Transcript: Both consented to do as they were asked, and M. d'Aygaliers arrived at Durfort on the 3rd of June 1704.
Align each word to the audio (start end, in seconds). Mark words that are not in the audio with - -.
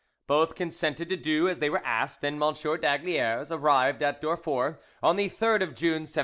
Both 0.25 0.55
consented 0.55 1.09
to 1.09 1.15
do 1.15 1.47
as 1.47 1.59
they 1.59 1.69
were 1.69 1.83
asked, 1.85 2.23
and 2.23 2.41
M. 2.41 2.53
d'Aygaliers 2.55 3.51
arrived 3.51 4.01
at 4.01 4.19
Durfort 4.19 4.81
on 5.03 5.15
the 5.15 5.29
3rd 5.29 5.61
of 5.61 5.75
June 5.75 6.05
1704. 6.09 6.17